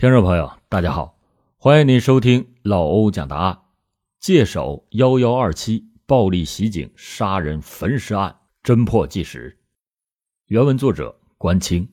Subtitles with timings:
[0.00, 1.18] 听众朋友，大家好，
[1.56, 3.62] 欢迎您收听老欧讲答案。
[4.20, 9.58] 界首幺幺二七暴力袭警杀人焚尸案侦破纪实，
[10.46, 11.88] 原文作者关清。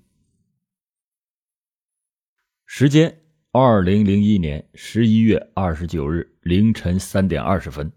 [2.67, 7.91] 时间：二零零一年十一月二十九日凌晨三点二十分。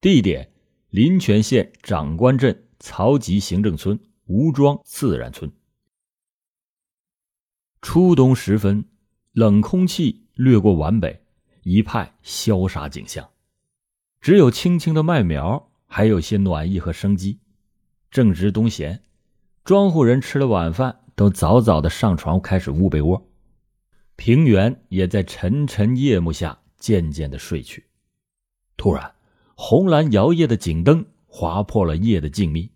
[0.00, 0.50] 地点：
[0.88, 5.52] 临泉县长官镇曹集行政村吴庄自然村。
[7.82, 8.82] 初冬时分。
[9.40, 11.18] 冷空气掠过皖北，
[11.62, 13.26] 一派萧杀景象，
[14.20, 17.38] 只有青青的麦苗，还有些暖意和生机。
[18.10, 19.02] 正值冬闲，
[19.64, 23.30] 庄户人吃了晚饭，都早早的上床开始捂被窝。
[24.14, 27.86] 平原也在沉沉夜幕下渐渐的睡去。
[28.76, 29.10] 突然，
[29.54, 32.68] 红蓝摇曳的警灯划破了夜的静谧，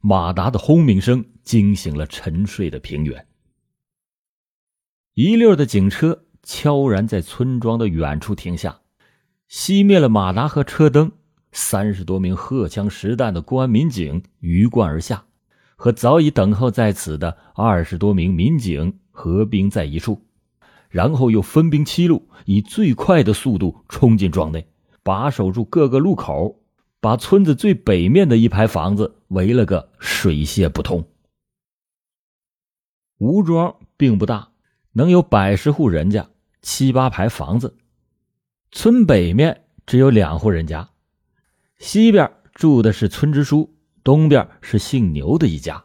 [0.00, 3.24] 马达的轰鸣声惊醒了沉睡的平原。
[5.14, 8.80] 一溜的警车悄然在村庄的远处停下，
[9.48, 11.12] 熄灭了马达和车灯。
[11.52, 15.24] 三十多名荷枪实弹的公安民警鱼贯而下，
[15.74, 20.22] 和早已等候在此的二十多名民警合兵在一处，
[20.88, 24.68] 然后又分兵七路，以最快的速度冲进庄内，
[25.02, 26.60] 把守住各个路口，
[27.00, 31.04] 把村子最北面的一排房子围了个水泄不通。
[33.18, 34.49] 吴庄并不大。
[34.92, 36.28] 能有百十户人家，
[36.62, 37.76] 七八排房子。
[38.72, 40.90] 村北面只有两户人家，
[41.78, 45.84] 西边住的是村支书，东边是姓牛的一家。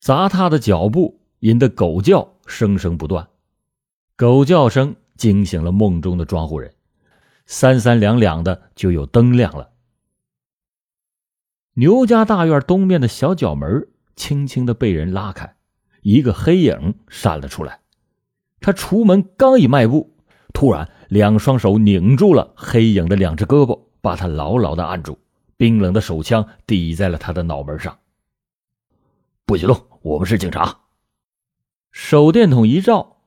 [0.00, 3.28] 砸踏的脚步引得狗叫声声不断，
[4.16, 6.74] 狗叫声惊醒了梦中的庄户人，
[7.46, 9.70] 三三两两的就有灯亮了。
[11.74, 15.56] 牛家大院东面的小角门轻轻的被人拉开。
[16.02, 17.80] 一个黑影闪了出来，
[18.60, 20.16] 他出门刚一迈步，
[20.52, 25.18] 突然两双手拧住了黑影的两只胳膊，把他牢牢的按住，
[25.56, 27.98] 冰冷的手枪抵在了他的脑门上。
[29.44, 29.86] 不许动！
[30.02, 30.80] 我们是警察。
[31.90, 33.18] 手电筒一照，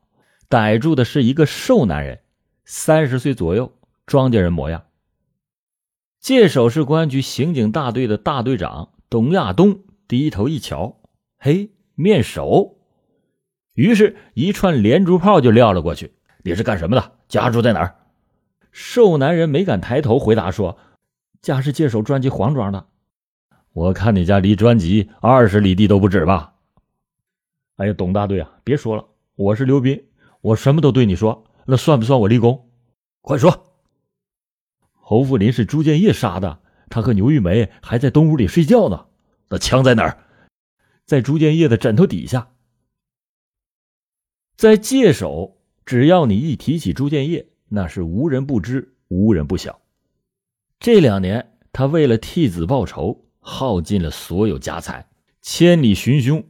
[0.48, 2.22] 逮住的是一个瘦男人，
[2.66, 3.74] 三十岁左右，
[4.08, 4.86] 庄稼人模样。
[6.20, 11.02] 界首市公安局刑警大队的大队长董亚东低头一瞧，
[11.38, 11.73] 嘿。
[11.96, 12.78] 面熟，
[13.76, 16.14] 于是，一串连珠炮就撂了过去。
[16.44, 17.12] 你是干什么的？
[17.28, 17.96] 家住在哪儿？
[18.72, 20.78] 瘦男人没敢抬头，回答说
[21.42, 22.88] ：“家是界首专辑黄庄的。”
[23.74, 26.54] 我看你家离专辑二十里地都不止吧？
[27.78, 29.06] 哎呀，董大队啊，别说了，
[29.36, 30.04] 我是刘斌，
[30.42, 32.70] 我什么都对你说，那算不算我立功？
[33.22, 33.68] 快说！
[34.92, 36.60] 侯富林是朱建业杀的，
[36.90, 39.06] 他和牛玉梅还在东屋里睡觉呢。
[39.50, 40.18] 那枪在哪儿？
[41.06, 42.54] 在朱建业的枕头底下，
[44.56, 49.82] 在界首，只要你一提起朱建业，那是无人不知，无人不晓。
[50.80, 55.10] 这两年，他为了替子报仇，耗尽了所有家财，
[55.42, 56.44] 千里寻凶，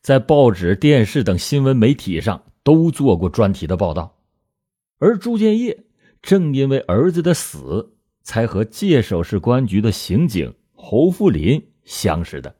[0.00, 4.18] 在报纸、电视等新闻媒体上都做过专题的报道。
[4.98, 5.84] 而朱建业
[6.20, 12.56] 正因为儿子的死，才和界首市公安局的刑警侯富林相识的。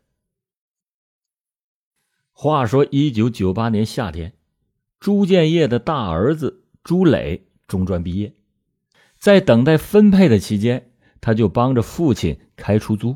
[2.43, 4.33] 话说，一九九八年夏天，
[4.99, 8.35] 朱建业的大儿子朱磊中专毕业，
[9.17, 13.15] 在等待分配的期间，他就帮着父亲开出租。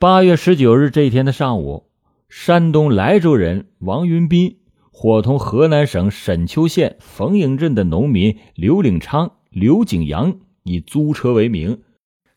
[0.00, 1.88] 八月十九日这一天的上午，
[2.28, 4.58] 山东莱州人王云斌
[4.90, 11.82] 伙同河南省沈丘县冯营镇的农民刘领昌、刘景阳，以租车为名，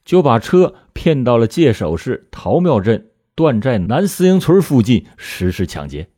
[0.06, 3.10] 就把车骗到了界首市陶庙镇。
[3.36, 6.10] 段寨南四营村附近实施抢劫，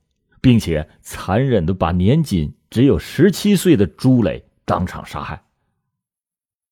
[0.42, 5.46] 并且残忍的把年仅只有十七岁的朱磊当场杀害。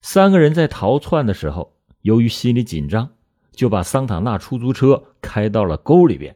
[0.02, 3.14] 三个人在逃窜的时候，由于心里紧张，
[3.54, 6.36] 就把桑塔纳出租车开到了沟里边。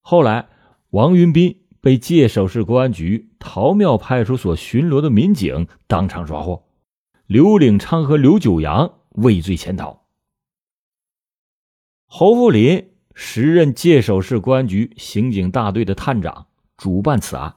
[0.00, 0.48] 后来，
[0.90, 6.64] 王云斌被界首市公安局陶庙派出所巡逻的民警当场抓获，
[7.26, 10.02] 刘领昌和刘九阳畏罪潜逃。
[12.06, 12.93] 侯富林。
[13.14, 17.54] 时任界首市公安局刑警大队的探长主办此案。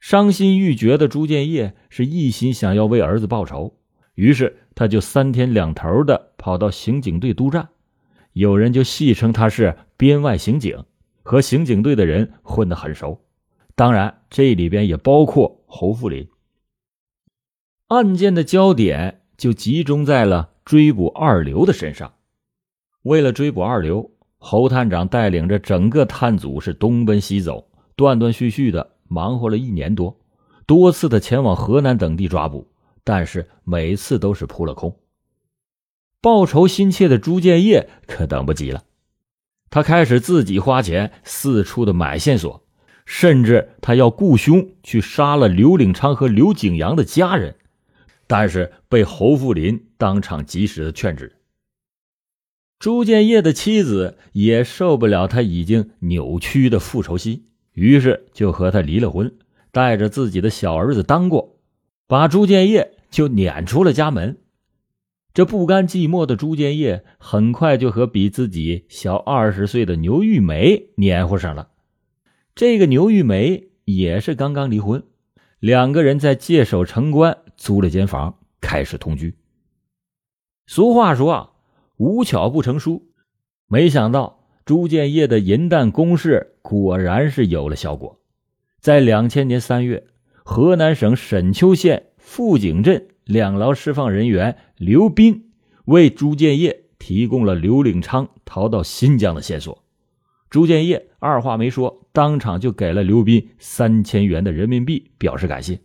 [0.00, 3.78] 伤心欲绝的朱建业是一心想要为儿子报仇，
[4.14, 7.68] 于是他就三天两头的跑到刑警队督战。
[8.32, 10.84] 有人就戏称他是编外刑警，
[11.22, 13.24] 和刑警队的人混得很熟。
[13.76, 16.28] 当然，这里边也包括侯富林。
[17.86, 22.14] 案件的焦点就集中在了追捕二流的身上。
[23.02, 24.11] 为了追捕二流。
[24.44, 30.18] 侯探长带领着整个探组是东奔西走，断断续续的忙活了一年多，
[30.66, 32.68] 多次的前往河南等地抓捕，
[33.04, 34.98] 但是每次都是扑了空。
[36.20, 38.82] 报仇心切的朱建业可等不及了，
[39.70, 42.64] 他开始自己花钱四处的买线索，
[43.06, 47.54] 甚至他要雇凶去杀了刘领昌和刘景阳的家人，
[48.26, 51.36] 但是被侯富林当场及时的劝止。
[52.82, 57.44] 朱建业的妻子也受不了他已经扭曲的复仇心，
[57.74, 59.32] 于是就和他离了婚，
[59.70, 61.60] 带着自己的小儿子当过，
[62.08, 64.38] 把朱建业就撵出了家门。
[65.32, 71.68] 这不甘寂寞的朱建业很快就和比自己小二十岁的牛玉梅黏糊上了。
[72.56, 75.04] 这个牛玉梅也是刚刚离婚，
[75.60, 79.36] 两个人在界首城关租了间房，开始同居。
[80.66, 81.51] 俗话说啊。
[82.02, 83.12] 无巧不成书，
[83.68, 88.18] 没想到朱建业的银弹攻势果然是有了效果。
[88.80, 90.04] 在两千年三月，
[90.44, 95.52] 河南省沈丘县富井镇两劳释放人员刘斌
[95.84, 99.84] 为朱建业提供了刘领昌逃到新疆的线索。
[100.50, 105.78] 朱建业二话没说，当场就给了刘斌三千元的人民币表示感谢。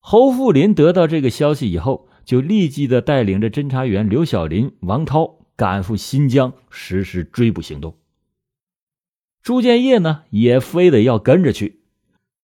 [0.00, 2.07] 侯富林得到这个消息以后。
[2.28, 7.96] 就立即的带领着侦查员刘小林、王涛赶赴新疆实施追捕行动。
[9.42, 11.80] 朱建业呢，也非得要跟着去。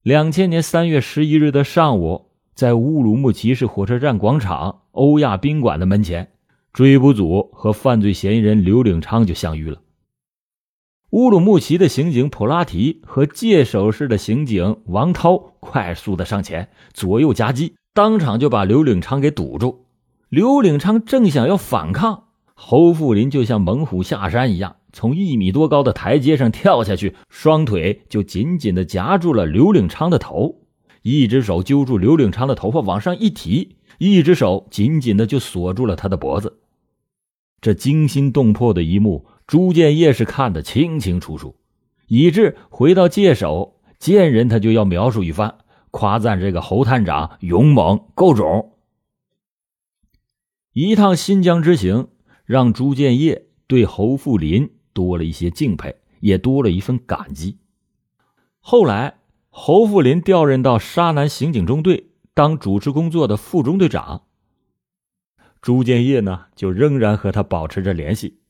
[0.02, 6.32] 两千年三月十一日的上午，在乌鲁木齐市火车站广场欧亚宾馆的门前，
[6.72, 9.82] 追捕组和犯罪嫌疑人刘领昌就相遇了。
[11.10, 17.74] 乌鲁木齐的刑警普拉提和界首市的刑警王涛快速的上前，左右夹击。
[17.94, 19.86] 当场就把刘领昌给堵住。
[20.28, 22.24] 刘领昌正想要反抗，
[22.54, 30.56] 侯富林就像猛虎下山一样，从一米多高的台阶上跳下去，双腿就紧紧的夹住了刘领昌的头，
[31.02, 36.58] 一只手揪住刘领昌的头发往上一提，一只手紧紧的就锁住了他的脖子。
[37.60, 41.54] 这惊心动魄的一幕，朱建业是看得清清楚楚，
[42.08, 45.58] 以致回到界首见人他就要描述一番。
[45.94, 48.72] 夸赞这个侯探长勇猛够种。
[50.72, 52.08] 一趟新疆之行，
[52.44, 57.58] 让朱建业对侯富林多了一些敬佩，也多了一份感激。
[58.58, 59.18] 后来，
[59.50, 64.24] 侯富林调任到沙南刑警中队当主持工作的副中队长。
[65.62, 68.40] 朱建业呢，就仍然和他保持着联系。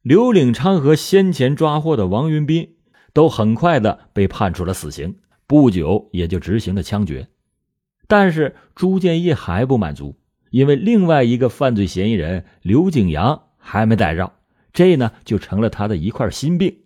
[0.00, 2.76] 刘领昌和先前抓获的王云斌，
[3.12, 5.16] 都很快的被判处了死刑。
[5.46, 7.28] 不久也就执行了枪决，
[8.06, 10.16] 但是朱建业还不满足，
[10.50, 14.32] 因为另外一个犯罪嫌疑人刘景阳还没逮着，
[14.72, 16.78] 这呢就成了他的一块心病。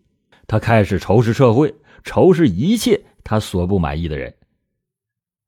[0.47, 4.35] 他开始仇视社会，仇视一切他所不满意的人。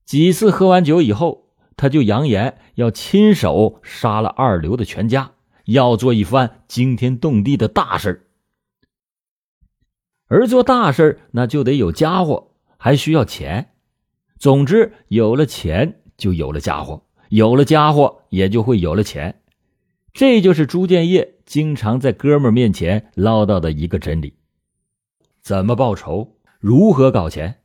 [0.05, 5.33] 几次喝完酒以后，他就扬言要亲手杀了二刘的全家，
[5.65, 8.29] 要做一番惊天动地的大事
[10.27, 12.50] 而做大事那就得有家伙。
[12.83, 13.75] 还需要钱，
[14.39, 19.43] 总之有了钱就有了家伙，有了家伙也就会有了钱，
[20.15, 24.35] 这就是朱建业经常在哥们面前唠叨的一个真理。
[25.43, 26.39] 怎么报仇？
[26.59, 27.61] 如何搞钱？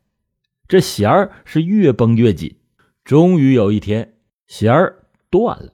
[0.67, 2.57] 这弦儿是越绷越紧，
[3.05, 4.17] 终于有一天
[4.47, 5.71] 弦儿断了。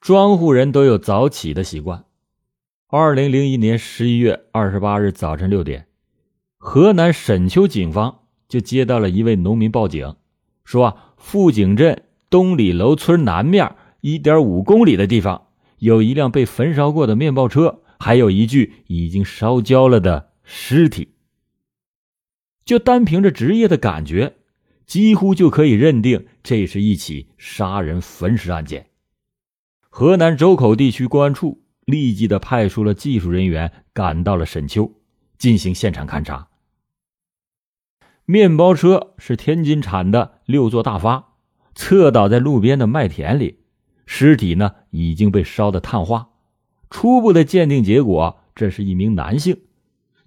[0.00, 2.04] 庄户人都有早起的习惯。
[2.88, 5.86] 二零零一年十一月二十八日早晨六点。
[6.64, 10.14] 河南沈丘警方就接到了一位农民报警，
[10.64, 21.08] 说啊，富井镇东里楼村南面一点五公里的地方，有一辆被焚烧过的面包车，还有一具已经烧焦了的尸体。
[22.64, 24.36] 就单凭着职业的感觉，
[24.86, 28.86] 几乎就可以认定这是一起杀人焚尸案件。
[29.90, 34.88] 河南周口地区公安处立即的派出了技术人员赶到了沈丘，
[35.36, 36.46] 进行现场勘查。
[38.32, 41.34] 面包车是天津产的六座大发，
[41.74, 43.58] 侧倒在路边的麦田里，
[44.06, 46.30] 尸体呢已经被烧得碳化。
[46.88, 49.58] 初步的鉴定结果，这是一名男性。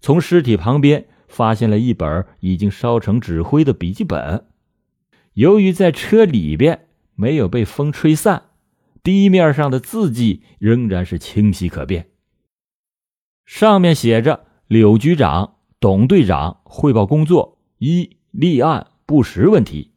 [0.02, 4.46] 从尸体旁边发现了一本已经烧成纸灰的笔记本，
[5.34, 6.86] 由于在车里边
[7.16, 8.50] 没有被风吹散，
[9.02, 12.10] 地面上的字迹仍然是清晰可辨。
[13.46, 19.92] 上面写着：“柳局长、董队长汇报工作。”一立案不实问题。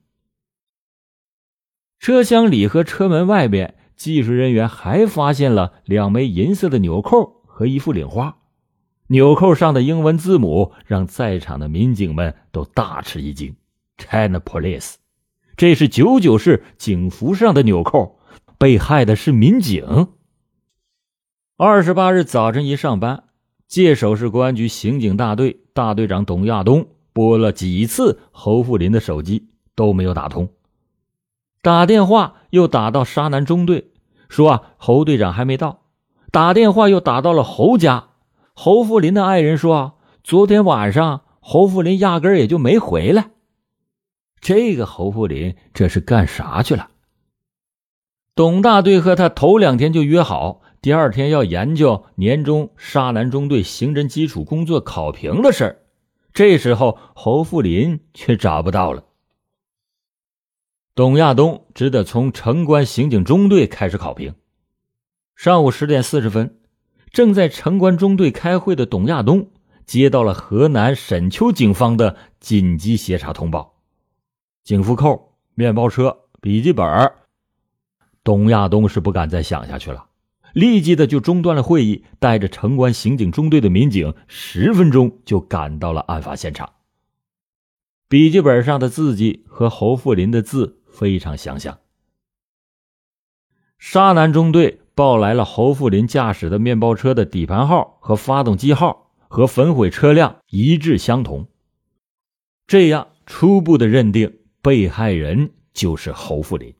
[1.98, 8.38] 车厢里和车门外边，技术人员还发现了两枚银色的纽扣和一副领花，
[9.08, 13.56] 纽扣上的英文字母让在场的民警们都大吃一惊。
[13.96, 14.94] China Police，
[15.56, 18.20] 这是九九式警服上的纽扣，
[18.58, 20.08] 被害的是民警。
[21.56, 23.24] 二十八日早晨一上班，
[23.66, 26.86] 界首市公安局刑警大队大队长董亚东
[27.18, 30.50] 拨了几次侯富林的手机都没有打通，
[31.62, 33.90] 打电话又打到沙南中队，
[34.28, 35.82] 说啊侯队长还没到，
[36.30, 38.10] 打电话又打到了侯家。
[38.54, 43.30] 侯富林的爱人说：“昨天晚上侯富林压根儿也就没回来。”
[44.40, 46.90] 这个侯富林这是干啥去了？
[48.36, 55.82] 董大队和他头两天就约好，第二天要研究年终沙南中队刑侦基础工作考评的事儿。
[56.32, 59.04] 这时候侯富林却找不到了。
[60.94, 64.34] 董亚东只得从城关刑警中队开始考评。
[65.36, 66.54] 上午十点四十分。
[67.10, 69.50] 正在城关中队开会的董亚东
[69.86, 73.76] 接到了河南沈丘警方的紧急协查通报，
[74.62, 77.14] 警服扣、面包车、笔记本。
[78.22, 80.07] 董亚东是不敢再想下去了，
[80.52, 86.72] 立即的就中断了会议，带着城关刑警中队的民警，十分钟就赶到了案发现场。
[88.08, 91.78] 笔记本上的字迹和侯富林的字非常相像。
[93.78, 94.80] 沙南中队。
[94.98, 101.46] 报来了侯富林驾驶的面包车的底盘号和发动机号和焚毁车辆一致相同，
[102.66, 106.74] 这样初步的认定被害人就是侯富林。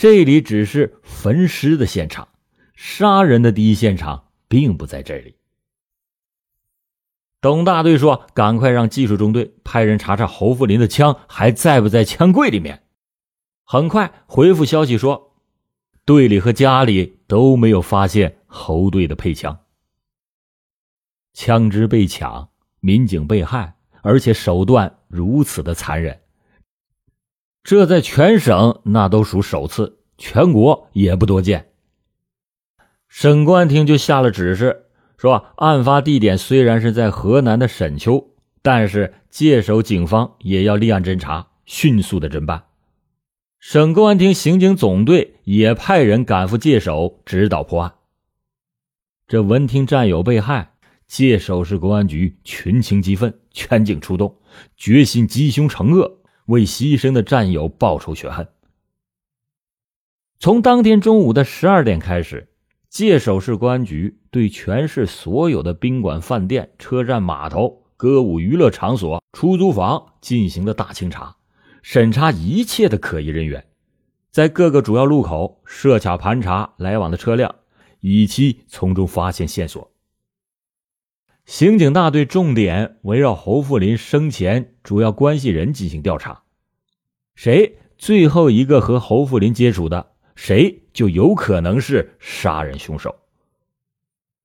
[0.00, 2.28] 这里只是焚尸的现场，
[2.74, 5.36] 杀人的第一现场并不在这里。
[7.42, 12.84] 董大队说：“赶快让技术中队派人查查侯富林的枪还在不在枪柜里面。”
[13.62, 15.36] 很快回复消息说。
[16.06, 19.60] 队里和家里都没有发现侯队的配枪，
[21.34, 22.48] 枪支被抢，
[22.80, 26.22] 民警被害，而且手段如此的残忍，
[27.62, 31.68] 这在全省那都属首次，全国也不多见。
[33.08, 34.86] 省公安厅就下了指示，
[35.16, 38.30] 说案发地点虽然是在河南的沈丘，
[38.62, 42.64] 但是界首警方也要立案侦查，迅速的侦办。
[43.58, 47.92] 省公安厅刑警总队也派人赶赴界首指导破案。
[49.28, 50.72] 这闻听战友被害，
[51.06, 54.38] 界首市公安局群情激愤，全警出动，
[54.76, 56.19] 决心缉凶惩恶，
[56.50, 58.48] 为牺牲的战友报仇雪恨。
[60.40, 62.48] 从当天中午的十二点开始，
[62.88, 71.36] 界首市公安局对全市所有的宾馆、饭店、车站、码头、歌舞娱乐场所、出租房进行了大清查。
[71.82, 73.64] 审查一切的可疑人员，
[74.32, 77.54] 在各个主要路口设卡盘查来往的车辆，
[78.00, 79.88] 以期从中发现线索。
[81.50, 86.44] 刑警大队重点围绕侯富林生前主要关系人进行调查，
[87.34, 93.16] 谁最后一个和侯富林接触的，谁就有可能是杀人凶手。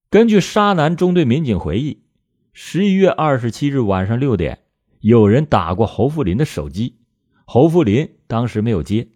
[0.09, 2.01] 根据沙南中队民警回忆，
[2.53, 4.61] 十一月二十七日晚上六点，
[4.99, 6.97] 有人打过侯富林的手机。
[7.45, 9.09] 侯富林当时没有接，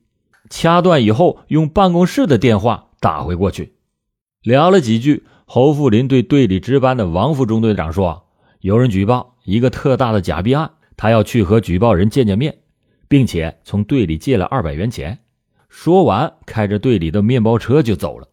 [0.52, 3.74] 掐断以后，用办公室的电话打回过去，
[4.44, 5.24] 聊了几句。
[5.52, 8.28] 侯富林对队里值班的王副中队长说
[8.62, 12.56] ：“有人举报一个特大的假币案，他要去和举报人见见面，
[13.08, 15.18] 并且从队里借了二百元钱。”
[15.68, 18.30] 说完，开着队里的面包车就走了。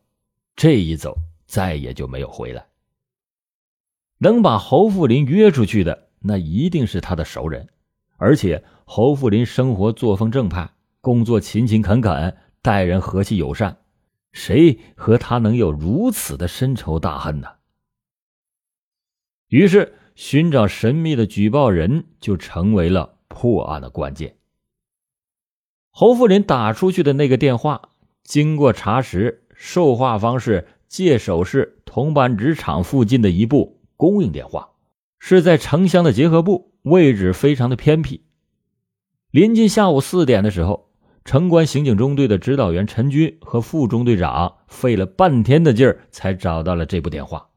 [0.57, 2.67] 这一走，再也就没有回来。
[4.19, 7.67] 能把侯富林约出去的，那一定是他的熟人，
[8.19, 8.63] 而且。
[8.85, 10.69] 侯富林生活作风正派，
[11.01, 13.79] 工作勤勤恳恳，待人和气友善，
[14.33, 17.49] 谁和他能有如此的深仇大恨呢？
[19.49, 24.37] 于是，寻找神秘的举报人就成为了破案的关键。
[25.91, 27.91] 侯富林打出去的那个电话，
[28.25, 34.71] 经过查实，受话方是界首市铜板纸厂附近的一部公用电话，
[35.19, 38.25] 是在城乡的结合部，位置非常的偏僻。
[39.31, 40.86] 临近下午四点的时候，
[41.27, 47.49] 城关刑警中队的指导员陈军和副中队长费了半天的劲儿才找到了这部电话。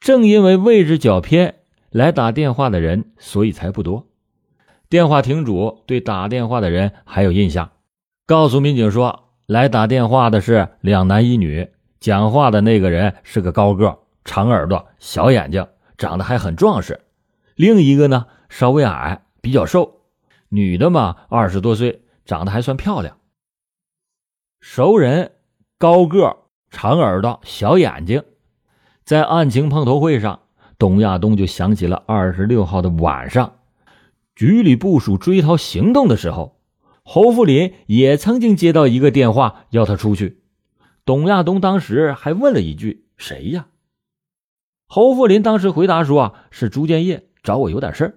[0.00, 1.54] 正因为位置较偏，
[1.88, 4.06] 来打电话的人所以才不多。
[4.90, 7.72] 电话亭主对打电话的人还有印象，
[8.26, 15.66] 告诉民警说，来打电话的是两男一女，讲话的那个人是个高个、长耳朵、小眼睛，
[15.96, 16.96] 长得还很壮实；
[17.56, 20.02] 另一个呢稍微矮，比较瘦。
[20.50, 23.18] 女的嘛，二十多岁，长得还算漂亮。
[24.58, 25.32] 熟人，
[25.76, 26.34] 高个，
[26.70, 28.24] 长耳朵，小眼睛。
[29.04, 30.40] 在案情碰头会上，
[30.78, 33.58] 董亚东就想起了二十六号的晚上，
[34.34, 36.58] 局里部署追逃行动的时候，
[37.04, 40.40] 侯福林也曾经接到一个电话，要他出去。
[41.04, 43.66] 董亚东当时还问了一句：“谁呀？”
[44.88, 48.14] 侯福林当时回答说：“啊，是朱建业找我有点事儿。”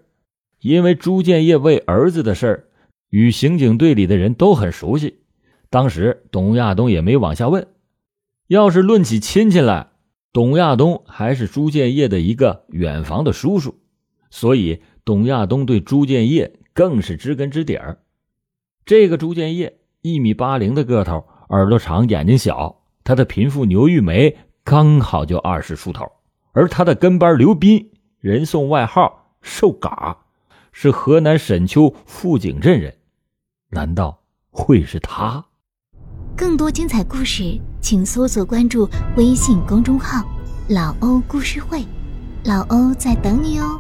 [0.64, 2.68] 因为朱建业为儿子的事儿，
[3.10, 5.20] 与刑警队里的人都很熟悉。
[5.70, 7.68] 当时董亚东也没往下问。
[8.48, 9.88] 要是论起亲戚来，
[10.32, 13.80] 董亚东还是朱建业的一个远房的叔叔，
[14.30, 18.00] 所以董亚东对朱建业更是知根知底儿。
[18.86, 22.84] 这个朱建业一米八零的个头，耳朵长，眼睛小。
[23.04, 26.06] 他的贫妇牛玉梅刚好就二十出头，
[26.54, 30.25] 而他的跟班刘斌，人送外号“瘦嘎”。
[30.78, 32.94] 是河南沈丘富井镇人，
[33.70, 34.20] 难道
[34.52, 35.46] 会是他？
[36.36, 40.22] 更多精彩故事，请搜索关注微信公众号
[40.68, 41.82] “老欧故事会”，
[42.44, 43.80] 老欧在等你哦。